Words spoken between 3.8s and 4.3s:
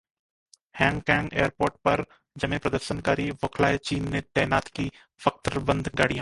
चीन ने